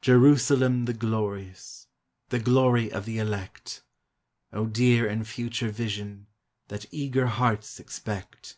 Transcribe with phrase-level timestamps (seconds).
[0.00, 1.88] Jerusalem the glorious!
[2.30, 3.82] The glory of the Elect!
[4.50, 6.26] O dear and future vision
[6.68, 8.56] That eager hearts expect